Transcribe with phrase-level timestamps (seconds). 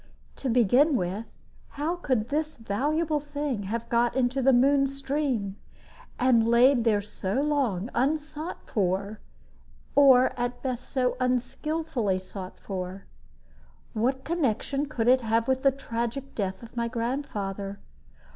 [0.37, 1.27] To begin with,
[1.77, 5.57] how could this valuable thing have got into the Moon stream,
[6.17, 9.19] and lain there so long, unsought for,
[9.95, 13.05] or at best so unskillfully sought for?
[13.93, 17.77] What connection could it have with the tragic death of my grandfather?